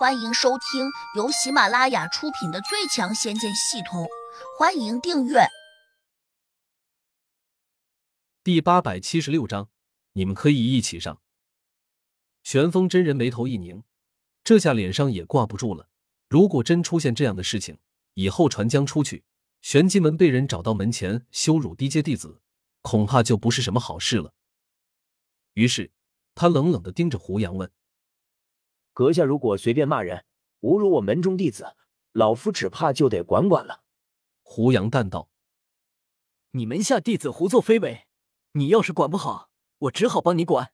[0.00, 4.04] 欢迎收听由喜马拉雅出品的《最强仙剑系统》，
[4.58, 5.40] 欢迎订阅。
[8.42, 9.68] 第八百七十六章，
[10.14, 11.20] 你们可以一起上。
[12.42, 13.82] 玄风真人眉头一拧，
[14.42, 15.90] 这下脸上也挂不住了。
[16.30, 17.76] 如果真出现这样的事情，
[18.14, 19.24] 以后传将出去，
[19.60, 22.40] 玄机门被人找到门前羞辱低阶弟子，
[22.80, 24.32] 恐怕就不是什么好事了。
[25.52, 25.92] 于是
[26.34, 27.70] 他冷冷的盯着胡杨问。
[28.92, 30.24] 阁下如果随便骂人，
[30.60, 31.74] 侮辱我门中弟子，
[32.12, 33.82] 老夫只怕就得管管了。
[34.42, 35.30] 胡杨淡道
[36.52, 38.06] ：“你门下弟子胡作非为，
[38.52, 40.72] 你要是管不好，我只好帮你管。”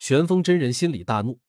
[0.00, 1.40] 玄风真人心里大怒，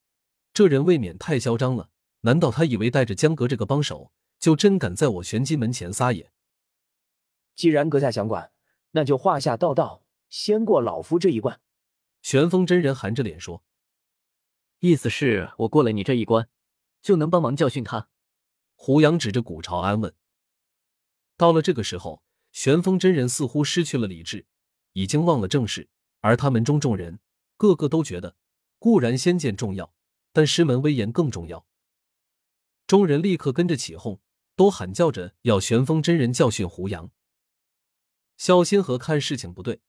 [0.54, 1.90] 这人未免太嚣张了。
[2.22, 6.32] 难道他以为带着江阁这个帮手，就真敢在我玄机门前撒野？
[7.56, 8.52] 既然阁下想管，
[8.92, 11.62] 那就话下道道，先过老夫这一关。
[12.22, 13.64] 玄风真人含着脸说。
[14.80, 16.50] 意思是我过了你这一关，
[17.02, 18.10] 就能帮忙教训他。
[18.76, 20.14] 胡杨指着古朝安问。
[21.38, 24.46] 到了这个时候，玄风真人似乎失去了理智，
[24.94, 25.90] 已经忘了正事。
[26.22, 27.20] 而他门中众人
[27.58, 28.36] 个个都觉得，
[28.80, 29.94] 固然仙剑重要，
[30.32, 31.68] 但师门威严更重要。
[32.88, 34.20] 众人立刻跟着起哄，
[34.56, 37.12] 都喊叫着要玄风真人教训胡杨。
[38.38, 39.82] 萧心河看事情不对，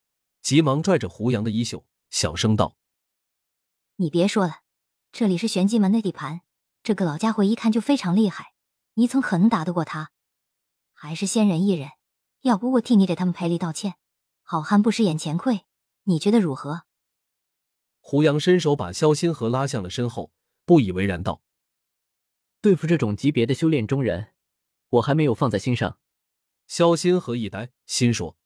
[0.42, 2.77] 急忙拽着胡杨的衣袖，小声道
[3.97, 4.61] ：“你别说了。”
[5.19, 6.42] 这里是玄机门的地盘，
[6.83, 8.53] 这个老家伙一看就非常厉害，
[8.92, 10.11] 你怎可能打得过他？
[10.92, 11.92] 还是先忍一忍，
[12.42, 13.95] 要不我替你给他们赔礼道歉。
[14.42, 15.64] 好汉不吃眼前亏，
[16.03, 16.83] 你觉得如何？
[17.98, 20.33] 胡杨伸手把萧星河拉向了身后，
[20.67, 21.41] 不以为然道
[22.61, 24.34] ：“对付这种级别的修炼中人，
[24.91, 25.98] 我还没有放在心上。”
[26.69, 28.36] 萧星河一呆，心说：“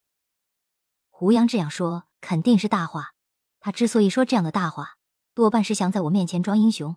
[1.10, 3.16] 胡杨这样说肯定是大话。
[3.58, 4.98] 他之所以说这样的大话。”
[5.40, 6.96] 多半是想在我面前装英雄，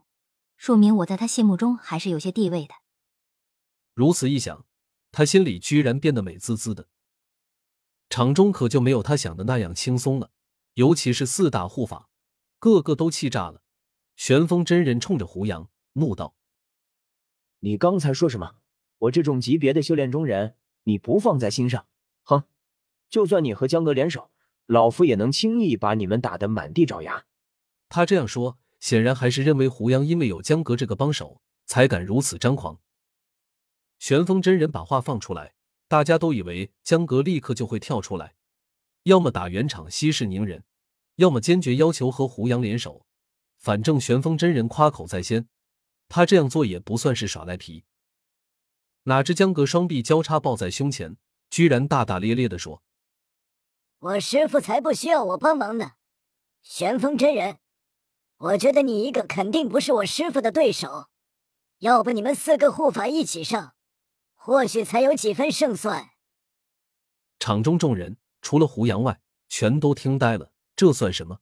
[0.58, 2.74] 说明我在他心目中还是有些地位的。
[3.94, 4.66] 如此一想，
[5.14, 6.90] 他心里居然变得美滋滋的。
[8.10, 10.32] 场中可就没有他想的那样轻松了，
[10.74, 12.10] 尤其是四大护法，
[12.60, 13.64] 个个都气炸了。
[14.18, 16.36] 玄风真人冲着胡杨怒道
[17.62, 18.56] ：“你刚才说什么？
[18.98, 21.88] 我这种级别的修炼中人，你不放在心上？
[22.24, 22.44] 哼！
[23.10, 24.32] 就算你和江哥联手，
[24.66, 27.24] 老夫也能轻易把你们打得满地找牙。”
[27.96, 32.80] 他这样说，显然还是认为胡杨因为有江阁这个帮手，才敢如此张狂。
[34.00, 35.54] 玄风真人把话放出来，
[35.88, 38.34] 大家都以为江阁立刻就会跳出来，
[39.04, 40.64] 要么打圆场息事宁人，
[41.18, 43.06] 要么坚决要求和胡杨联手。
[43.60, 45.48] 反正玄风真人夸口在先，
[46.10, 47.84] 他这样做也不算是耍赖皮。
[49.04, 51.16] 哪知江阁双臂交叉抱在胸前，
[51.52, 52.82] 居然大大咧咧的说
[54.00, 55.92] ：“我师傅才不需要我帮忙呢，
[56.64, 57.58] 玄风真人。”
[58.44, 61.08] 我觉得你一个肯定不是我师傅的对手，
[61.78, 63.74] 要不你们四个护法一起上，
[64.36, 66.10] 或许才有几分胜算。
[67.40, 70.52] 场中众人除了胡杨外，全都听呆了。
[70.76, 71.40] 这算什么？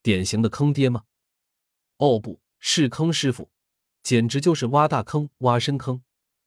[0.00, 1.04] 典型的坑爹吗？
[1.98, 3.50] 哦，不是坑师傅，
[4.02, 6.02] 简直就是挖大坑、挖深坑，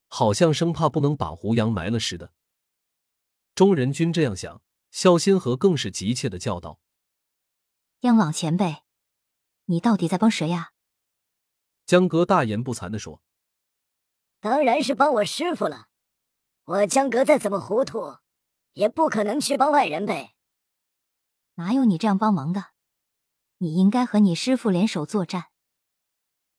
[0.07, 2.33] 好像生怕不能把胡杨埋了似的。
[3.53, 6.79] 众人均这样想，萧仙河更是急切的叫道
[8.01, 8.77] ：“央老前辈！”
[9.69, 10.71] 你到底在帮谁呀？
[11.85, 13.21] 江哥大言不惭的说
[14.41, 15.89] ：“当然是帮我师傅了。
[16.63, 18.17] 我江哥再怎么糊涂，
[18.73, 20.35] 也不可能去帮外人呗。
[21.55, 22.71] 哪有你这样帮忙的？
[23.59, 25.51] 你应该和你师傅联手作战。”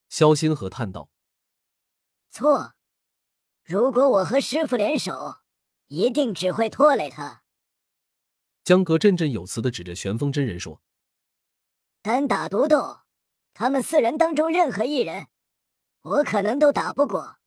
[0.07, 1.09] 萧星河叹道
[2.31, 2.75] ：“错，
[3.63, 5.41] 如果我和师傅联手，
[5.87, 7.43] 一定只会拖累他。”
[8.63, 10.81] 江哥振振有词的指着玄风真人说
[12.01, 12.99] ：“单打独斗。”
[13.53, 15.27] 他们四人当中任何一人，
[16.01, 17.37] 我可能都打不过。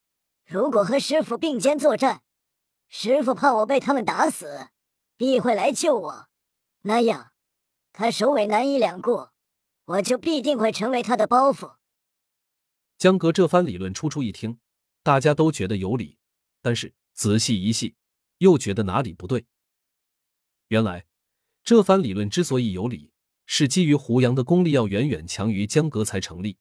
[0.45, 2.21] 如果和师傅并肩作战，
[2.87, 4.69] 师傅怕我被他们打死，
[5.17, 6.27] 必会来救我。
[6.81, 7.31] 那样，
[7.91, 9.29] 他首尾难以两顾，
[9.85, 11.77] 我就必定会成为他的包袱。
[12.99, 14.59] 江哥这番理论初初一听，
[15.01, 16.19] 大家都觉得有理，
[16.61, 17.95] 但是仔细一细，
[18.37, 19.47] 又觉得哪里不对。
[20.67, 21.07] 原来，
[21.63, 23.11] 这番理论之所以有理。
[23.45, 26.57] 是基于胡杨的功力要远远强于江阁才成立。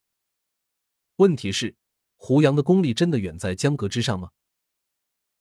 [1.17, 1.77] 问题是，
[2.17, 4.31] 胡杨的功力真的远在江阁之上吗？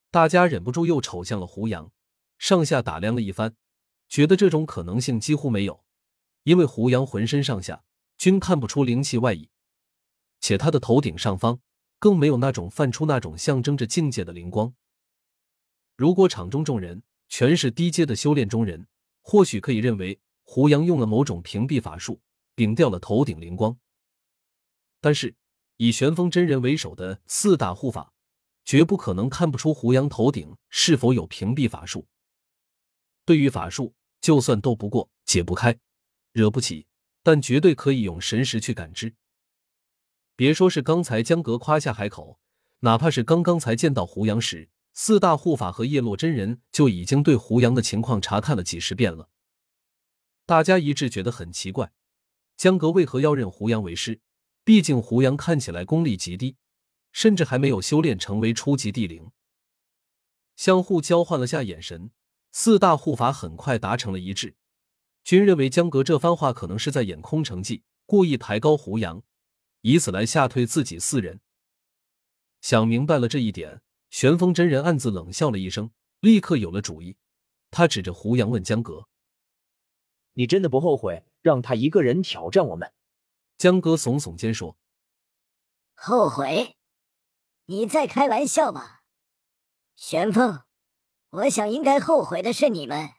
[0.10, 1.92] 大家忍不住又瞅向了胡杨，
[2.38, 3.56] 上下打量了一番，
[4.08, 5.84] 觉得这种可能性几乎没有，
[6.44, 7.84] 因为胡杨浑身上下
[8.18, 9.50] 均看不出灵气外溢，
[10.40, 11.60] 且他的头顶上方
[12.00, 14.74] 更没有那种泛出那种象征着境界的灵光。
[15.96, 18.88] 如果场中众人全是低阶的修炼中人，
[19.22, 20.20] 或许可以认为。
[20.54, 22.22] 胡杨用了某种屏蔽法术，
[22.54, 23.76] 屏掉了头顶灵光。
[25.02, 25.36] 但是
[25.78, 28.14] 以玄风真人为首的四大护法，
[28.64, 32.06] 绝不可能看不出胡杨头顶是否有屏蔽法术。
[33.26, 35.76] 对于法术，就算斗不过、解不开、
[36.34, 36.86] 惹不起，
[37.24, 39.16] 但绝对可以用神识去感知。
[40.36, 42.40] 别说是刚才江阁夸下海口，
[42.82, 49.32] 哪怕是刚刚才见到胡杨时，四大护法和叶落真人就已经对胡杨的情况查看了几十遍了。
[50.46, 51.94] 大家一致觉得很奇怪，
[52.58, 54.20] 江阁为何要认胡杨为师？
[54.66, 56.58] 毕竟胡杨看起来功力极低，
[57.12, 59.32] 甚至还没有修炼成为初级地灵。
[60.56, 62.12] 相互交换了下眼神，
[62.52, 64.56] 四大护法很快达成了一致，
[65.24, 69.24] 均认为江阁这番话可能是在演空城计，故意抬高胡杨，
[69.82, 71.40] 以此来吓退自己四人。
[72.62, 77.18] 想明白了这一点，玄风真人暗自冷笑了一声，立刻有了主意。
[77.72, 79.08] 他指着胡杨问江阁。
[80.34, 82.92] 你真的不后悔让他一个人挑战我们？
[83.58, 84.78] 江哥耸耸肩说
[85.94, 86.76] ：“后悔？
[87.66, 89.04] 你在开玩笑吧？
[89.96, 90.64] 玄风，
[91.30, 93.10] 我想应该后悔的是你们。”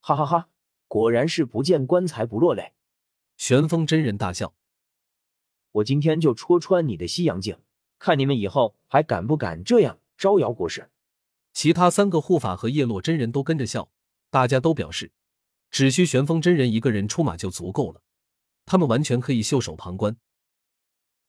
[0.00, 0.48] 哈哈哈！
[0.88, 2.74] 果然是不见棺材不落泪。
[3.36, 4.54] 玄风真人大笑
[5.72, 7.60] ：“我今天就戳穿你的西洋镜，
[7.98, 10.90] 看你们以后还敢不敢这样招摇过市。”
[11.52, 13.90] 其他三个护法和叶落真人都跟着笑，
[14.30, 15.12] 大家都表示。
[15.72, 18.02] 只需玄风真人一个人出马就足够了，
[18.66, 20.18] 他们完全可以袖手旁观。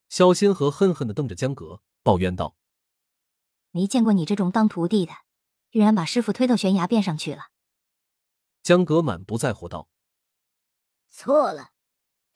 [0.10, 2.58] 萧心河恨恨的瞪着江阁，抱怨道
[3.72, 5.14] ：“没见过你这种当徒弟的，
[5.72, 7.52] 居然把师傅推到悬崖边上去了。”
[8.62, 9.88] 江阁满不在乎道
[11.10, 11.70] ：“错了，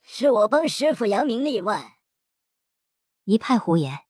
[0.00, 1.98] 是我帮师傅扬名立万。”
[3.24, 4.06] 一派胡言。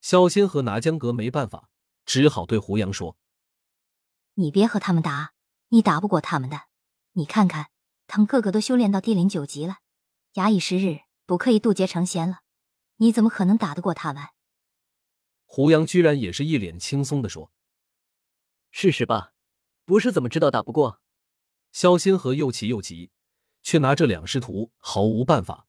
[0.00, 1.68] 萧心河拿江阁没办法，
[2.06, 3.18] 只好对胡杨说
[4.34, 5.34] ：“你别和他们打，
[5.68, 6.62] 你打不过他们的。”
[7.18, 7.70] 你看看，
[8.06, 9.78] 他们个个都修炼到地灵九级了，
[10.32, 12.42] 假以时日，不刻意渡劫成仙了。
[12.98, 14.22] 你怎么可能打得过他们？
[15.44, 17.50] 胡杨居然也是一脸轻松的说
[18.70, 19.32] ：“试试吧，
[19.84, 21.00] 不是怎么知道打不过？”
[21.72, 23.10] 萧心河又气又急，
[23.64, 25.66] 却拿这两师徒毫无办法。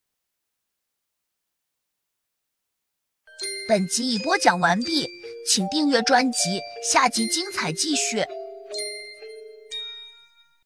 [3.67, 5.07] 本集已播讲完毕，
[5.47, 6.59] 请订阅专辑，
[6.91, 8.23] 下集精彩继续。